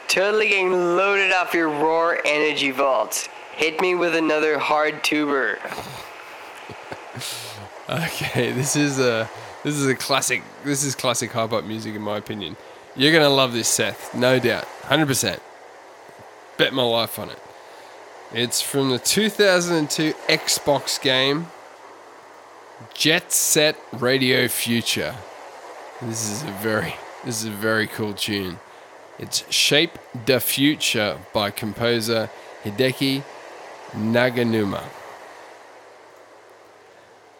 Totally 0.07 0.49
getting 0.49 0.71
loaded 0.71 1.31
off 1.31 1.53
your 1.53 1.69
roar 1.69 2.19
energy 2.25 2.71
vaults. 2.71 3.29
Hit 3.55 3.81
me 3.81 3.95
with 3.95 4.15
another 4.15 4.59
hard 4.59 5.03
tuber. 5.03 5.59
Okay, 7.89 8.53
this 8.53 8.77
is 8.77 8.97
a 8.97 9.29
this 9.63 9.75
is 9.75 9.87
a 9.87 9.93
classic. 9.93 10.41
This 10.63 10.85
is 10.85 10.95
classic 10.95 11.33
hip 11.33 11.49
hop 11.51 11.65
music 11.65 11.95
in 11.95 12.01
my 12.01 12.17
opinion. 12.17 12.55
You're 12.95 13.11
gonna 13.11 13.29
love 13.29 13.51
this, 13.51 13.67
Seth, 13.67 14.15
no 14.15 14.39
doubt, 14.39 14.63
hundred 14.83 15.07
percent. 15.07 15.41
Bet 16.57 16.73
my 16.73 16.83
life 16.83 17.17
on 17.17 17.29
it. 17.29 17.39
It's 18.33 18.61
from 18.61 18.89
the 18.89 18.99
2002 18.99 20.13
Xbox 20.27 21.01
game 21.01 21.47
Jet 22.93 23.31
Set 23.31 23.75
Radio 23.91 24.47
Future. 24.47 25.15
This 26.01 26.29
is 26.29 26.43
a 26.43 26.51
very 26.61 26.95
this 27.23 27.41
is 27.41 27.45
a 27.45 27.51
very 27.51 27.87
cool 27.87 28.13
tune. 28.13 28.59
It's 29.17 29.51
Shape 29.51 29.97
the 30.25 30.39
Future 30.39 31.17
by 31.33 31.51
composer 31.51 32.29
Hideki 32.63 33.23
Naganuma. 33.91 34.83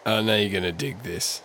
I 0.05 0.21
know 0.21 0.35
you're 0.35 0.49
gonna 0.49 0.71
dig 0.71 1.03
this. 1.03 1.41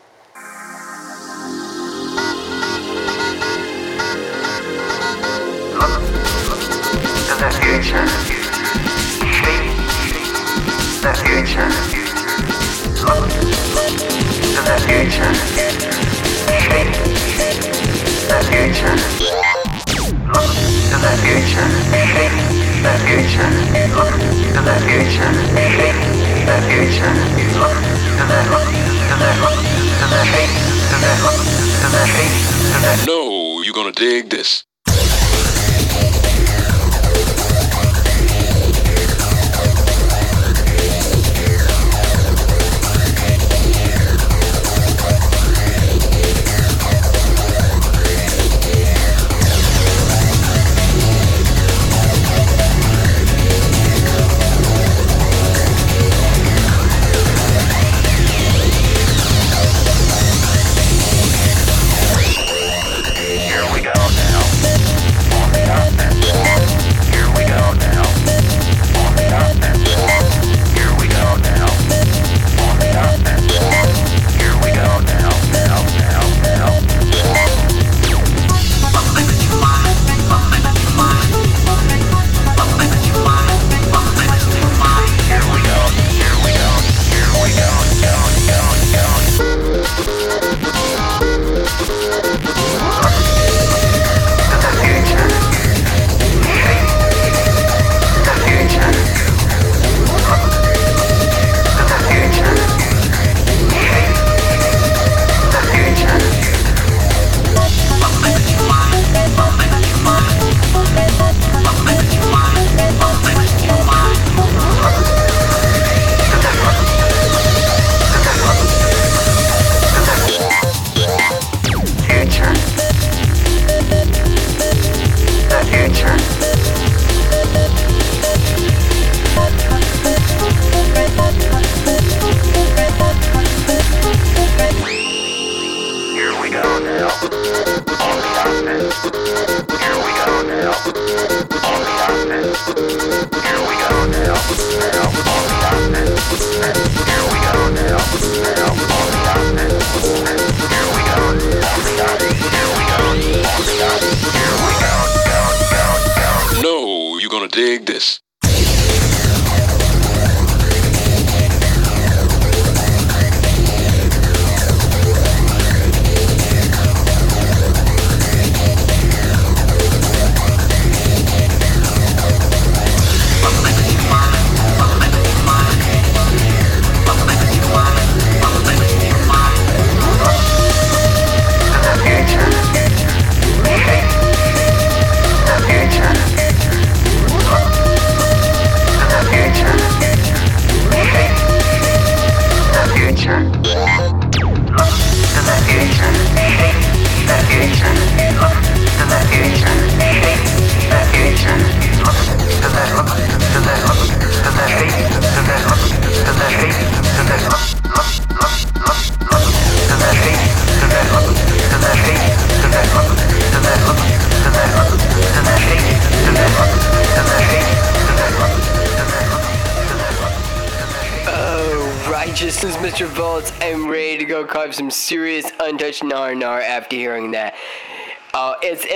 No, 33.07 33.63
you're 33.63 33.73
gonna 33.73 33.93
dig 33.93 34.29
this. 34.29 34.68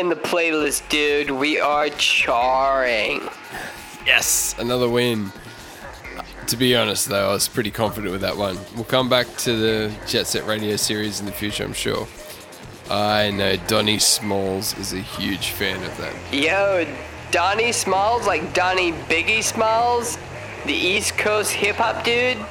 In 0.03 0.09
the 0.09 0.17
playlist, 0.17 0.89
dude. 0.89 1.31
We 1.31 1.61
are 1.61 1.89
charring. 1.91 3.21
Yes, 4.05 4.53
another 4.59 4.89
win. 4.89 5.31
To 6.49 6.57
be 6.57 6.75
honest, 6.75 7.09
though, 7.09 7.31
I 7.31 7.33
was 7.33 7.47
pretty 7.47 7.71
confident 7.71 8.11
with 8.11 8.23
that 8.23 8.37
one. 8.37 8.59
We'll 8.75 8.83
come 8.83 9.09
back 9.09 9.29
to 9.39 9.57
the 9.57 9.95
Jet 10.09 10.27
Set 10.27 10.45
Radio 10.45 10.75
series 10.75 11.21
in 11.21 11.27
the 11.27 11.33
future, 11.33 11.63
I'm 11.63 11.73
sure. 11.73 12.09
I 12.91 13.31
know 13.31 13.55
Donnie 13.69 14.01
Smalls 14.01 14.77
is 14.77 14.93
a 14.93 14.99
huge 14.99 15.51
fan 15.51 15.81
of 15.85 15.97
that. 15.99 16.35
Yo, 16.35 16.85
Donnie 17.31 17.71
Smalls, 17.71 18.27
like 18.27 18.53
Donnie 18.55 18.91
Biggie 19.09 19.45
Smalls, 19.45 20.19
the 20.67 20.75
East 20.75 21.17
Coast 21.17 21.53
hip 21.53 21.77
hop 21.77 22.05
dude. 22.05 22.39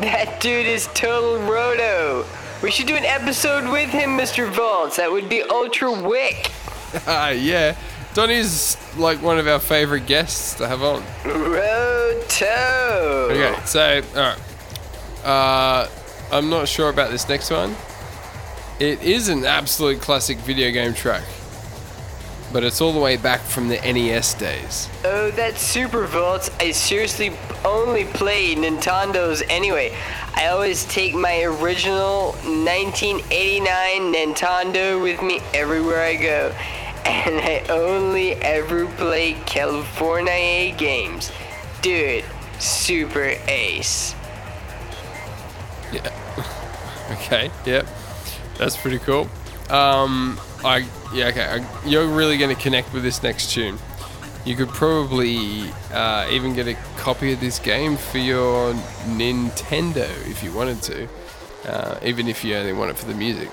That 0.00 0.42
dude 0.42 0.66
is 0.66 0.88
total 0.88 1.38
roto. 1.50 2.26
We 2.62 2.70
should 2.70 2.86
do 2.86 2.96
an 2.96 3.04
episode 3.04 3.70
with 3.70 3.88
him, 3.90 4.10
Mr. 4.10 4.50
Volts. 4.50 4.96
That 4.96 5.12
would 5.12 5.28
be 5.28 5.42
ultra 5.42 5.90
wick. 5.90 6.50
Ah, 7.06 7.30
yeah. 7.30 7.76
Donnie's 8.14 8.76
like 8.96 9.20
one 9.22 9.38
of 9.38 9.46
our 9.46 9.58
favorite 9.58 10.06
guests 10.06 10.54
to 10.54 10.66
have 10.66 10.82
on. 10.82 11.02
Roto. 11.24 13.28
Okay, 13.30 13.54
so, 13.66 14.02
alright. 14.14 14.40
Uh, 15.24 15.88
I'm 16.32 16.48
not 16.48 16.68
sure 16.68 16.88
about 16.88 17.10
this 17.10 17.28
next 17.28 17.50
one. 17.50 17.74
It 18.78 19.02
is 19.02 19.28
an 19.28 19.44
absolute 19.44 20.00
classic 20.00 20.38
video 20.38 20.70
game 20.70 20.94
track, 20.94 21.24
but 22.52 22.64
it's 22.64 22.80
all 22.80 22.92
the 22.92 23.00
way 23.00 23.16
back 23.16 23.40
from 23.40 23.68
the 23.68 23.76
NES 23.76 24.34
days. 24.34 24.88
Oh, 25.04 25.30
that's 25.30 25.60
Super 25.60 26.06
Volts. 26.06 26.50
I 26.60 26.70
seriously 26.70 27.32
only 27.64 28.04
play 28.04 28.54
Nintendos 28.54 29.42
anyway. 29.48 29.94
I 30.34 30.48
always 30.48 30.84
take 30.86 31.14
my 31.14 31.42
original 31.42 32.32
1989 32.44 34.12
Nintendo 34.14 35.02
with 35.02 35.22
me 35.22 35.40
everywhere 35.54 36.02
I 36.02 36.16
go. 36.16 36.54
And 37.06 37.36
I 37.36 37.64
only 37.68 38.32
ever 38.32 38.86
play 38.86 39.34
California 39.46 40.74
games. 40.76 41.30
Dude, 41.80 42.24
super 42.58 43.36
ace. 43.46 44.12
Yeah. 45.92 46.10
okay. 47.12 47.52
Yep. 47.64 47.86
That's 48.58 48.76
pretty 48.76 48.98
cool. 48.98 49.28
Um, 49.70 50.40
I 50.64 50.86
yeah. 51.12 51.28
Okay. 51.28 51.44
I, 51.44 51.86
you're 51.86 52.06
really 52.06 52.38
going 52.38 52.54
to 52.54 52.60
connect 52.60 52.92
with 52.92 53.02
this 53.02 53.22
next 53.22 53.52
tune. 53.52 53.78
You 54.44 54.54
could 54.54 54.68
probably 54.68 55.70
uh, 55.92 56.28
even 56.30 56.54
get 56.54 56.68
a 56.68 56.74
copy 56.96 57.32
of 57.32 57.40
this 57.40 57.58
game 57.58 57.96
for 57.96 58.18
your 58.18 58.72
Nintendo 59.04 60.08
if 60.30 60.42
you 60.44 60.52
wanted 60.52 60.82
to, 60.82 61.08
uh, 61.66 61.98
even 62.02 62.28
if 62.28 62.44
you 62.44 62.54
only 62.54 62.72
want 62.72 62.92
it 62.92 62.96
for 62.96 63.06
the 63.06 63.14
music. 63.14 63.50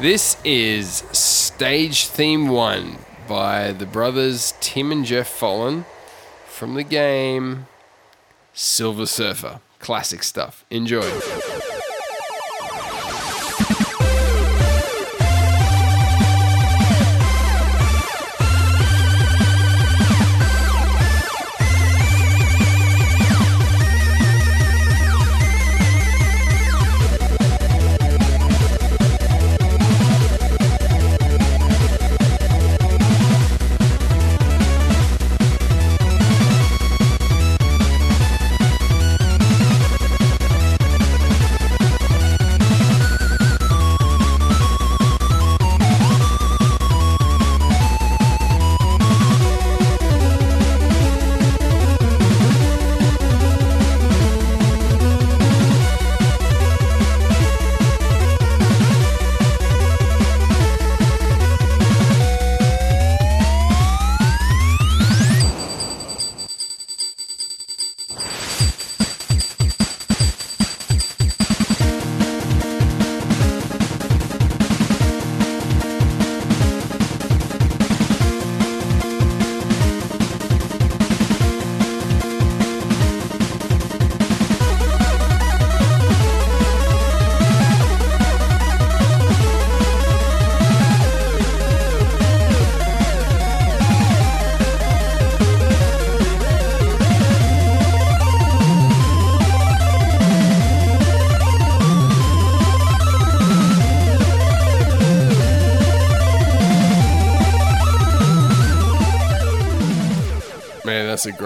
This 0.00 0.38
is 0.44 1.04
Stage 1.12 2.06
Theme 2.06 2.48
1 2.48 2.96
by 3.28 3.72
the 3.72 3.84
brothers 3.84 4.54
Tim 4.60 4.90
and 4.92 5.04
Geoff 5.04 5.28
Follin 5.28 5.84
from 6.46 6.72
the 6.74 6.82
game 6.82 7.66
Silver 8.54 9.04
Surfer. 9.04 9.60
Classic 9.78 10.22
stuff. 10.22 10.64
Enjoy. 10.70 11.02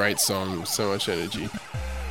Great 0.04 0.20
song. 0.20 0.66
So 0.66 0.90
much 0.90 1.08
energy. 1.08 1.48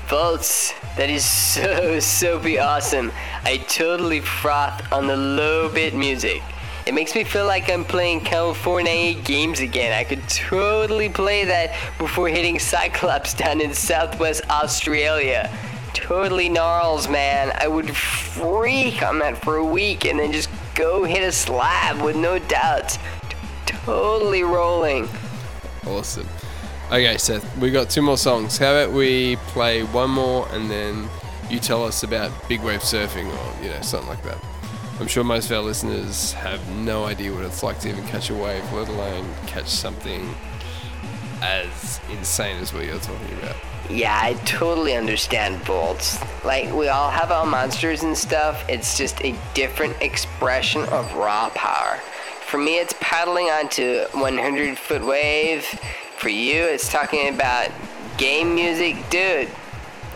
Volts, 0.07 0.73
that 0.97 1.11
is 1.11 1.23
so, 1.23 1.99
soapy 1.99 2.57
awesome. 2.57 3.11
I 3.43 3.57
totally 3.57 4.19
froth 4.19 4.91
on 4.91 5.05
the 5.05 5.15
low 5.15 5.71
bit 5.71 5.93
music. 5.93 6.41
It 6.87 6.95
makes 6.95 7.13
me 7.13 7.23
feel 7.23 7.45
like 7.45 7.69
I'm 7.69 7.85
playing 7.85 8.21
California 8.21 9.13
games 9.13 9.59
again. 9.59 9.93
I 9.93 10.05
could 10.05 10.27
totally 10.27 11.07
play 11.07 11.45
that 11.45 11.75
before 11.99 12.29
hitting 12.29 12.57
Cyclops 12.57 13.35
down 13.35 13.61
in 13.61 13.71
southwest 13.75 14.41
Australia. 14.49 15.55
Totally 15.93 16.49
gnarls, 16.49 17.07
man. 17.07 17.55
I 17.61 17.67
would 17.67 17.95
freak 17.95 19.03
on 19.03 19.19
that 19.19 19.37
for 19.37 19.57
a 19.57 19.63
week 19.63 20.05
and 20.05 20.17
then 20.17 20.31
just 20.31 20.49
go 20.73 21.03
hit 21.03 21.21
a 21.21 21.31
slab 21.31 22.03
with 22.03 22.15
no 22.15 22.39
doubts. 22.39 22.97
T- 23.29 23.35
totally 23.67 24.41
rolling. 24.41 25.07
Awesome. 25.85 26.27
Okay, 26.93 27.17
Seth, 27.17 27.57
we 27.57 27.71
got 27.71 27.89
two 27.89 28.03
more 28.03 28.19
songs. 28.19 28.59
How 28.59 28.71
about 28.71 28.93
we 28.93 29.37
play 29.47 29.81
one 29.81 30.11
more 30.11 30.47
and 30.51 30.69
then 30.69 31.09
you 31.49 31.57
tell 31.57 31.83
us 31.83 32.03
about 32.03 32.31
big 32.47 32.61
wave 32.61 32.81
surfing 32.81 33.33
or, 33.33 33.63
you 33.63 33.71
know, 33.71 33.81
something 33.81 34.07
like 34.07 34.21
that. 34.21 34.37
I'm 34.99 35.07
sure 35.07 35.23
most 35.23 35.49
of 35.49 35.57
our 35.57 35.63
listeners 35.63 36.33
have 36.33 36.61
no 36.75 37.05
idea 37.05 37.33
what 37.33 37.45
it's 37.45 37.63
like 37.63 37.79
to 37.79 37.89
even 37.89 38.03
catch 38.05 38.29
a 38.29 38.35
wave, 38.35 38.63
let 38.73 38.89
alone 38.89 39.25
catch 39.47 39.69
something 39.69 40.35
as 41.41 41.99
insane 42.11 42.61
as 42.61 42.71
what 42.75 42.85
you're 42.85 42.99
talking 42.99 43.39
about. 43.39 43.55
Yeah, 43.89 44.15
I 44.21 44.35
totally 44.45 44.95
understand 44.95 45.65
Bolts. 45.65 46.19
Like, 46.45 46.71
we 46.75 46.89
all 46.89 47.09
have 47.09 47.31
our 47.31 47.47
monsters 47.47 48.03
and 48.03 48.15
stuff. 48.15 48.63
It's 48.69 48.95
just 48.95 49.19
a 49.23 49.35
different 49.55 49.99
expression 49.99 50.83
of 50.83 51.11
raw 51.15 51.49
power. 51.55 51.97
For 52.45 52.59
me, 52.59 52.77
it's 52.77 52.93
paddling 52.99 53.47
onto 53.47 54.03
100 54.11 54.77
foot 54.77 55.03
wave. 55.03 55.65
For 56.23 56.29
you, 56.29 56.63
it's 56.63 56.89
talking 56.89 57.27
about 57.35 57.69
game 58.17 58.55
music. 58.55 58.95
Dude, 59.09 59.49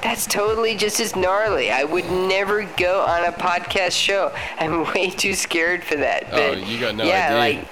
that's 0.02 0.26
totally 0.26 0.76
just 0.78 1.02
as 1.02 1.18
gnarly. 1.18 1.70
I 1.70 1.84
would 1.84 2.10
never 2.10 2.64
go 2.78 3.02
on 3.02 3.26
a 3.26 3.32
podcast 3.34 3.92
show. 3.92 4.34
I'm 4.60 4.86
way 4.94 5.10
too 5.10 5.34
scared 5.34 5.84
for 5.84 5.98
that. 5.98 6.28
Oh, 6.32 6.54
But 6.56 6.66
you 6.66 6.80
got 6.80 6.96
no 6.96 7.04
yeah, 7.04 7.36
idea. 7.36 7.60
like, 7.60 7.68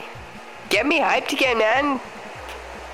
get 0.69 0.85
me 0.85 0.99
hyped 0.99 1.31
again, 1.31 1.59
man. 1.59 2.01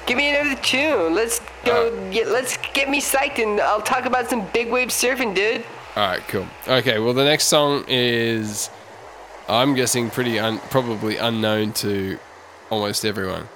Give 0.05 0.15
me 0.15 0.29
another 0.29 0.61
tune. 0.61 1.15
Let's 1.15 1.41
go. 1.65 1.87
Uh, 1.87 2.11
get, 2.11 2.27
let's 2.27 2.57
get 2.73 2.87
me 2.87 3.01
psyched, 3.01 3.41
and 3.41 3.59
I'll 3.59 3.81
talk 3.81 4.05
about 4.05 4.29
some 4.29 4.45
big 4.53 4.69
wave 4.69 4.89
surfing, 4.89 5.33
dude. 5.33 5.63
All 5.95 6.07
right, 6.07 6.21
cool. 6.27 6.45
Okay, 6.67 6.99
well, 6.99 7.13
the 7.13 7.23
next 7.23 7.45
song 7.45 7.83
is, 7.87 8.69
I'm 9.49 9.73
guessing, 9.73 10.11
pretty 10.11 10.37
un- 10.37 10.59
probably 10.69 11.17
unknown 11.17 11.73
to 11.73 12.19
almost 12.69 13.05
everyone. 13.05 13.49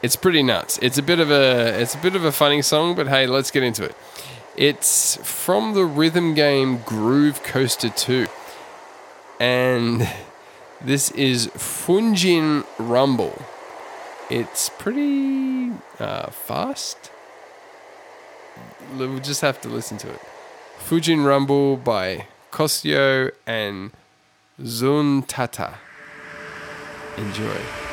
It's 0.00 0.16
pretty 0.16 0.42
nuts. 0.42 0.78
It's 0.80 0.96
a 0.96 1.02
bit 1.02 1.18
of 1.18 1.30
a 1.30 1.80
it's 1.80 1.94
a 1.94 1.98
bit 1.98 2.14
of 2.14 2.24
a 2.24 2.30
funny 2.30 2.62
song, 2.62 2.94
but 2.94 3.08
hey, 3.08 3.26
let's 3.26 3.50
get 3.50 3.62
into 3.62 3.84
it. 3.84 3.96
It's 4.56 5.16
from 5.22 5.74
the 5.74 5.84
rhythm 5.84 6.34
game 6.34 6.78
Groove 6.78 7.42
Coaster 7.42 7.88
2, 7.88 8.26
and 9.40 10.08
this 10.80 11.10
is 11.12 11.48
Fujin 11.48 12.64
Rumble. 12.78 13.42
It's 14.30 14.68
pretty 14.68 15.72
uh, 15.98 16.30
fast. 16.30 17.10
We'll 18.96 19.18
just 19.18 19.40
have 19.40 19.60
to 19.62 19.68
listen 19.68 19.98
to 19.98 20.10
it. 20.10 20.20
Fujin 20.78 21.24
Rumble 21.24 21.76
by 21.76 22.26
COSIO 22.52 23.30
and 23.46 23.90
ZUNTATA. 24.60 25.74
Enjoy. 27.16 27.87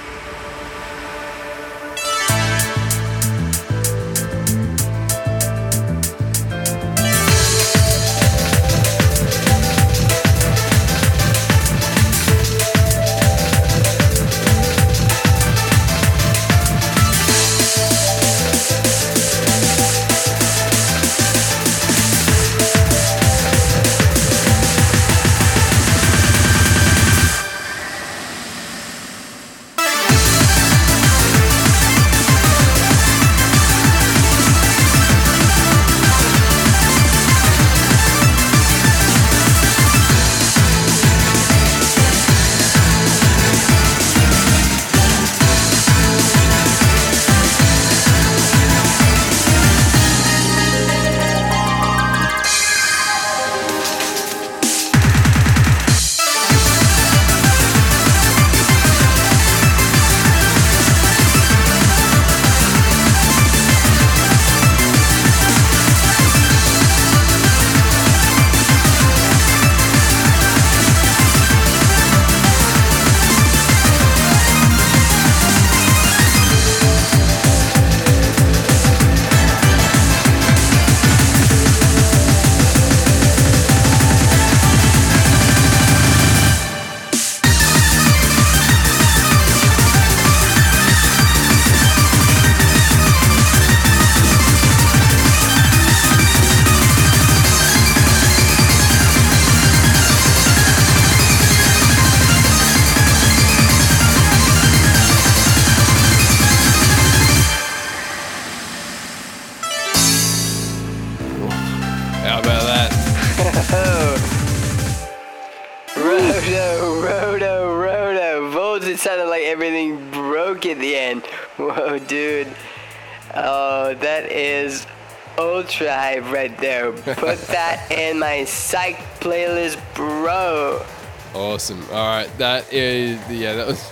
Hype 126.15 126.31
right 126.31 126.57
there. 126.59 126.91
Put 126.93 127.39
that 127.47 127.91
in 127.91 128.19
my 128.19 128.45
psych 128.45 128.97
playlist, 129.19 129.77
bro. 129.95 130.85
Awesome. 131.33 131.83
All 131.91 132.07
right, 132.07 132.29
that 132.37 132.71
is 132.71 133.19
yeah, 133.29 133.53
that 133.55 133.67
was 133.67 133.91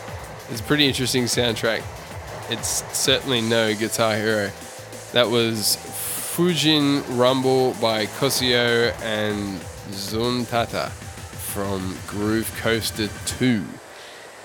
it's 0.50 0.62
a 0.62 0.64
pretty 0.64 0.88
interesting 0.88 1.26
soundtrack. 1.26 1.84
It's 2.50 2.84
certainly 2.98 3.42
no 3.42 3.76
Guitar 3.76 4.16
Hero. 4.16 4.52
That 5.12 5.30
was 5.30 5.76
Fujin 6.36 7.04
Rumble 7.18 7.74
by 7.82 8.06
COSIO 8.06 8.94
and 9.02 9.60
Zuntata 9.92 10.90
from 10.90 11.98
Groove 12.08 12.54
Coaster 12.58 13.10
2. 13.26 13.64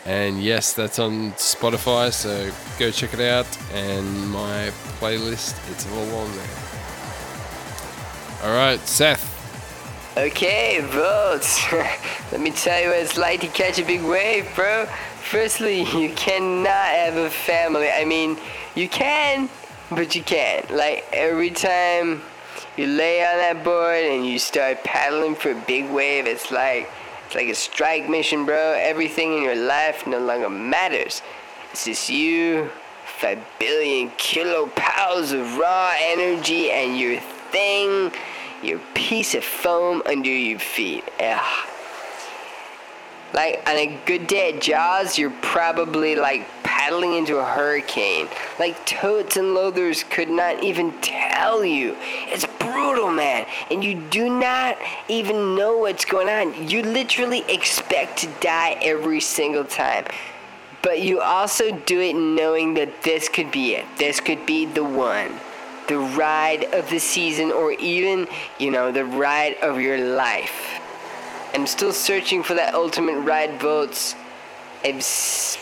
And 0.05 0.43
yes, 0.43 0.73
that's 0.73 0.99
on 0.99 1.33
Spotify, 1.33 2.12
so 2.12 2.51
go 2.79 2.91
check 2.91 3.14
it 3.14 3.21
out. 3.21 3.47
And 3.73 4.31
my 4.31 4.71
playlist, 5.01 5.57
it's 5.71 5.91
all 5.93 6.17
on 6.17 6.37
there. 6.37 6.78
All 8.42 8.55
right, 8.55 8.79
Seth. 8.81 9.35
Okay, 10.16 10.81
Volts. 10.81 11.72
Let 12.33 12.40
me 12.40 12.53
tell 12.53 12.81
you 12.81 12.88
what 12.88 12.98
it's 12.98 13.18
like 13.18 13.40
to 13.40 13.48
catch 13.48 13.81
a 13.81 13.85
big 13.85 14.03
wave, 14.03 14.48
bro. 14.55 14.87
Firstly, 14.87 15.83
you 16.01 16.11
cannot 16.14 16.66
have 16.68 17.16
a 17.16 17.31
family. 17.31 17.90
I 17.90 18.05
mean, 18.05 18.38
you 18.77 18.88
can, 18.88 19.48
but 19.90 20.14
you 20.14 20.22
can't. 20.22 20.70
Like, 20.70 21.05
every 21.12 21.51
time 21.51 22.22
you 22.77 22.87
lay 22.87 23.24
on 23.24 23.38
that 23.38 23.64
board 23.64 24.05
and 24.05 24.24
you 24.24 24.38
start 24.38 24.85
paddling 24.85 25.35
for 25.35 25.51
a 25.51 25.64
big 25.66 25.90
wave, 25.90 26.27
it's 26.27 26.53
like 26.53 26.88
it's 27.27 27.35
like 27.35 27.48
a 27.48 27.55
strike 27.55 28.09
mission, 28.09 28.46
bro. 28.46 28.77
Everything 28.79 29.37
in 29.38 29.42
your 29.42 29.57
life 29.57 30.07
no 30.07 30.20
longer 30.20 30.48
matters. 30.48 31.22
It's 31.72 31.87
just 31.87 32.09
you, 32.09 32.70
five 33.05 33.44
billion 33.59 34.11
kilopowers 34.12 35.33
of 35.33 35.57
raw 35.57 35.92
energy, 35.98 36.70
and 36.70 36.98
your 36.98 37.20
thing, 37.51 38.13
your 38.63 38.81
piece 38.95 39.35
of 39.35 39.45
foam 39.45 40.03
under 40.07 40.31
your 40.31 40.59
feet. 40.59 41.05
Ugh. 41.21 41.69
Like 43.35 43.63
on 43.69 43.77
a 43.77 43.99
good 44.07 44.27
day 44.27 44.55
at 44.55 44.63
Jaws, 44.63 45.19
you're 45.19 45.35
probably 45.43 46.17
like 46.17 46.47
paddling 46.63 47.15
into 47.15 47.37
a 47.37 47.45
hurricane. 47.45 48.27
Like 48.59 48.85
totes 48.87 49.37
and 49.37 49.55
loathers 49.55 50.03
could 50.09 50.31
not 50.31 50.63
even 50.65 50.93
tell 51.01 51.65
you. 51.65 51.95
It's 52.29 52.47
brutal, 52.59 53.11
man. 53.11 53.47
And 53.71 53.85
you 53.85 54.01
do 54.09 54.31
not 54.31 54.79
even 55.09 55.55
know 55.55 55.77
what's 55.77 56.07
going 56.07 56.29
on. 56.29 56.69
You 56.69 56.83
literally 56.83 57.45
expect 57.49 58.19
to 58.19 58.29
die 58.41 58.79
every 58.81 59.21
single 59.21 59.65
time. 59.65 60.07
But 60.81 61.03
you 61.03 61.21
also 61.21 61.71
do 61.71 62.01
it 62.01 62.15
knowing 62.15 62.75
that 62.75 63.03
this 63.03 63.29
could 63.29 63.51
be 63.51 63.75
it. 63.75 63.85
This 63.99 64.21
could 64.21 64.47
be 64.47 64.65
the 64.65 64.85
one. 64.85 65.39
The 65.88 65.98
ride 65.98 66.64
of 66.74 66.88
the 66.90 66.98
season 66.98 67.51
or 67.51 67.72
even, 67.72 68.29
you 68.59 68.70
know, 68.70 68.92
the 68.92 69.05
ride 69.05 69.57
of 69.62 69.81
your 69.81 69.98
life. 69.98 70.81
I'm 71.55 71.66
still 71.66 71.92
searching 71.92 72.42
for 72.42 72.55
that 72.55 72.74
ultimate 72.74 73.18
ride 73.20 73.59
votes. 73.61 74.14
I'm. 74.85 74.98
s- 74.98 75.59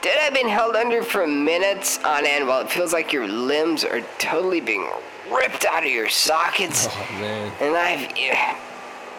Dude, 0.00 0.12
I've 0.20 0.34
been 0.34 0.48
held 0.48 0.74
under 0.74 1.02
for 1.02 1.26
minutes 1.28 2.02
on 2.04 2.26
end 2.26 2.48
while 2.48 2.60
it 2.62 2.70
feels 2.70 2.92
like 2.92 3.12
your 3.12 3.28
limbs 3.28 3.84
are 3.84 4.00
totally 4.18 4.60
being 4.60 4.88
ripped 5.30 5.64
out 5.64 5.84
of 5.84 5.90
your 5.90 6.08
sockets. 6.08 6.88
Oh 6.90 7.06
man. 7.20 7.52
And 7.60 7.76
I've. 7.76 8.10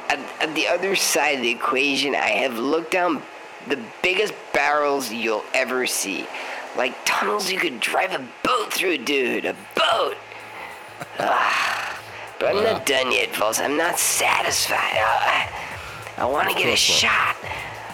At, 0.09 0.19
at 0.41 0.53
the 0.55 0.67
other 0.67 0.95
side 0.97 1.37
of 1.37 1.41
the 1.41 1.49
equation, 1.51 2.15
I 2.15 2.29
have 2.31 2.57
looked 2.59 2.91
down 2.91 3.21
the 3.69 3.79
biggest 4.01 4.33
barrels 4.53 5.09
you'll 5.11 5.45
ever 5.53 5.85
see. 5.87 6.27
Like 6.75 6.95
tunnels 7.05 7.51
you 7.51 7.59
could 7.59 7.79
drive 7.79 8.13
a 8.13 8.27
boat 8.43 8.73
through, 8.73 8.99
dude. 8.99 9.45
A 9.45 9.55
boat! 9.75 10.17
Ah, 11.19 12.01
but 12.39 12.55
I'm 12.55 12.63
not 12.63 12.85
done 12.85 13.11
yet, 13.11 13.35
folks. 13.35 13.59
I'm 13.59 13.77
not 13.77 13.99
satisfied. 13.99 14.77
I, 14.77 15.49
I 16.17 16.25
want 16.25 16.49
to 16.49 16.55
get 16.55 16.73
a 16.73 16.75
shot. 16.75 17.35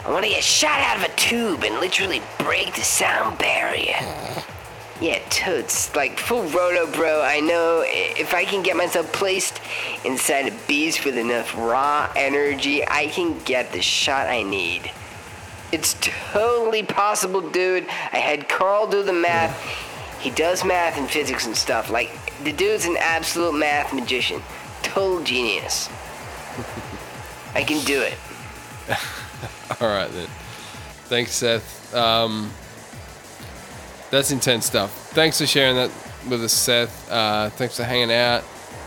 I 0.06 0.12
want 0.12 0.24
to 0.24 0.30
get 0.30 0.44
shot 0.44 0.80
out 0.80 0.98
of 0.98 1.04
a 1.04 1.16
tube 1.16 1.64
and 1.64 1.76
literally 1.76 2.22
break 2.40 2.74
the 2.74 2.82
sound 2.82 3.38
barrier. 3.38 3.98
Yeah, 5.02 5.20
totes. 5.30 5.94
Like 5.96 6.18
full 6.18 6.44
roto, 6.44 6.92
bro. 6.92 7.22
I 7.22 7.40
know 7.42 7.84
if 7.86 8.34
I 8.34 8.46
can 8.46 8.64
get 8.64 8.76
myself 8.76 9.12
placed 9.12 9.60
inside 10.04 10.48
a 10.48 10.56
beast 10.68 11.06
with 11.06 11.18
enough 11.18 11.56
raw 11.58 12.12
energy, 12.16 12.88
I 12.88 13.08
can 13.08 13.40
get 13.44 13.72
the 13.72 13.82
shot 13.82 14.28
I 14.28 14.44
need. 14.44 14.92
It's 15.72 15.96
totally 16.02 16.84
possible, 16.84 17.42
dude. 17.42 17.88
I 18.12 18.18
had 18.18 18.50
Carl 18.50 18.88
do 18.88 19.04
the 19.04 19.14
math. 19.14 19.56
He 20.20 20.32
does 20.32 20.66
math 20.66 20.98
and 20.98 21.10
physics 21.10 21.46
and 21.46 21.56
stuff. 21.56 21.90
Like, 21.90 22.10
the 22.44 22.52
dude's 22.52 22.86
an 22.86 22.98
absolute 23.00 23.54
math 23.54 23.94
magician. 23.94 24.42
Total 24.82 25.24
genius. 25.24 25.90
I 27.54 27.64
can 27.64 27.84
do 27.86 28.02
it. 28.02 28.18
All 29.82 29.88
right 29.88 30.12
then. 30.12 30.28
Thanks, 31.06 31.32
Seth. 31.34 31.94
Um, 31.94 32.52
that's 34.10 34.32
intense 34.32 34.66
stuff. 34.66 34.92
Thanks 35.12 35.40
for 35.40 35.46
sharing 35.46 35.76
that 35.76 35.92
with 36.30 36.44
us, 36.44 36.54
Seth. 36.54 37.12
Uh, 37.12 37.50
thanks 37.52 37.78
for 37.78 37.84
hanging 37.84 38.12
out 38.12 38.44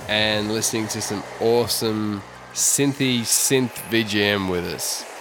and 0.09 0.51
listening 0.53 0.89
to 0.89 1.01
some 1.01 1.22
awesome 1.41 2.22
synthy 2.53 3.20
synth 3.20 3.70
VGM 3.91 4.51
with 4.51 4.64
us. 4.64 5.11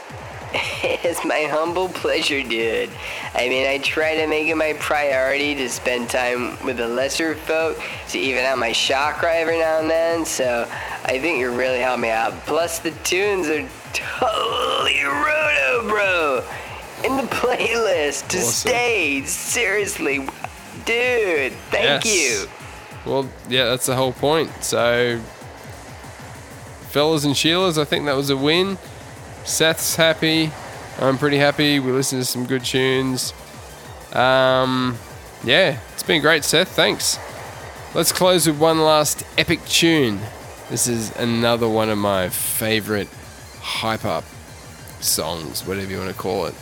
It's 1.11 1.25
my 1.25 1.41
humble 1.41 1.89
pleasure, 1.89 2.41
dude. 2.41 2.89
I 3.35 3.49
mean, 3.49 3.67
I 3.67 3.79
try 3.79 4.15
to 4.15 4.27
make 4.27 4.47
it 4.47 4.55
my 4.55 4.71
priority 4.79 5.53
to 5.55 5.67
spend 5.67 6.09
time 6.09 6.57
with 6.65 6.77
the 6.77 6.87
lesser 6.87 7.35
folk 7.35 7.77
to 8.11 8.17
even 8.17 8.45
out 8.45 8.57
my 8.57 8.71
chakra 8.71 9.35
every 9.35 9.59
now 9.59 9.79
and 9.81 9.89
then, 9.89 10.23
so 10.25 10.65
I 11.03 11.19
think 11.19 11.39
you 11.39 11.51
really 11.53 11.79
helped 11.79 11.99
me 12.01 12.11
out. 12.11 12.31
Plus, 12.45 12.79
the 12.79 12.91
tunes 13.03 13.47
are 13.49 13.67
totally 13.91 15.03
roto, 15.03 15.89
bro! 15.89 16.43
In 17.03 17.17
the 17.17 17.23
playlist 17.23 18.29
to 18.29 18.37
Awesome. 18.37 18.69
stay. 18.71 19.23
Seriously, 19.25 20.19
dude, 20.85 21.51
thank 21.71 22.05
Yes. 22.05 22.15
you. 22.15 22.49
Well, 23.05 23.27
yeah, 23.49 23.65
that's 23.65 23.87
the 23.87 23.97
whole 23.97 24.13
point. 24.13 24.49
So, 24.63 25.19
fellas 26.89 27.25
and 27.25 27.35
Sheilas, 27.35 27.77
I 27.77 27.83
think 27.83 28.05
that 28.05 28.15
was 28.15 28.29
a 28.29 28.37
win. 28.37 28.77
Seth's 29.43 29.97
happy. 29.97 30.51
I'm 31.01 31.17
pretty 31.17 31.37
happy. 31.37 31.79
We 31.79 31.91
listened 31.91 32.21
to 32.21 32.25
some 32.25 32.45
good 32.45 32.63
tunes. 32.63 33.33
Um, 34.13 34.99
yeah, 35.43 35.79
it's 35.93 36.03
been 36.03 36.21
great, 36.21 36.43
Seth. 36.43 36.67
Thanks. 36.69 37.17
Let's 37.95 38.11
close 38.11 38.45
with 38.45 38.59
one 38.59 38.79
last 38.79 39.25
epic 39.35 39.65
tune. 39.65 40.19
This 40.69 40.87
is 40.87 41.13
another 41.17 41.67
one 41.67 41.89
of 41.89 41.97
my 41.97 42.29
favorite 42.29 43.07
hype 43.61 44.05
up 44.05 44.23
songs, 44.99 45.65
whatever 45.65 45.89
you 45.89 45.97
want 45.97 46.11
to 46.11 46.15
call 46.15 46.45
it. 46.45 46.53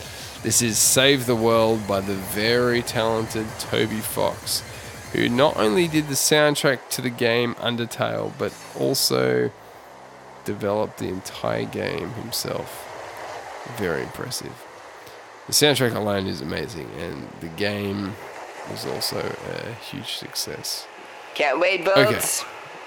This 0.41 0.61
is 0.61 0.77
Save 0.77 1.25
the 1.25 1.35
World 1.35 1.85
by 1.85 1.99
the 1.99 2.15
very 2.15 2.81
talented 2.81 3.45
Toby 3.59 3.99
Fox, 3.99 4.63
who 5.11 5.27
not 5.27 5.57
only 5.57 5.89
did 5.89 6.07
the 6.07 6.13
soundtrack 6.13 6.79
to 6.91 7.01
the 7.01 7.09
game 7.09 7.55
Undertale, 7.55 8.31
but 8.37 8.53
also 8.79 9.51
developed 10.45 10.99
the 10.99 11.09
entire 11.09 11.65
game 11.65 12.11
himself. 12.11 12.88
Very 13.77 14.03
impressive. 14.03 14.51
The 15.47 15.53
soundtrack 15.53 15.95
alone 15.95 16.27
is 16.27 16.41
amazing, 16.41 16.89
and 16.99 17.27
the 17.41 17.47
game 17.47 18.15
was 18.69 18.85
also 18.85 19.17
a 19.19 19.73
huge 19.85 20.13
success. 20.13 20.87
Can't 21.35 21.59
wait, 21.59 21.85
folks. 21.85 22.43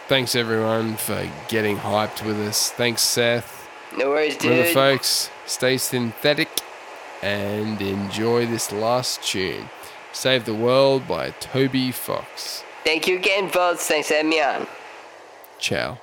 Thanks 0.09 0.35
everyone 0.35 0.97
for 0.97 1.29
getting 1.49 1.77
hyped 1.79 2.25
with 2.25 2.39
us. 2.41 2.71
Thanks, 2.71 3.03
Seth. 3.03 3.69
No 3.97 4.09
worries, 4.11 4.37
Remember, 4.43 4.65
dude. 4.65 4.75
folks, 4.75 5.31
stay 5.47 5.77
synthetic 5.77 6.49
and 7.23 7.81
enjoy 7.81 8.47
this 8.47 8.73
last 8.73 9.23
tune. 9.23 9.69
Save 10.13 10.45
the 10.45 10.55
World 10.55 11.07
by 11.09 11.31
Toby 11.31 11.91
Fox. 11.93 12.63
Thank 12.85 13.07
you 13.07 13.17
again, 13.17 13.49
folks. 13.49 13.87
Thanks 13.87 14.09
for 14.09 14.15
having 14.15 14.31
me 14.31 14.41
on. 14.43 14.67
Ciao. 15.59 15.99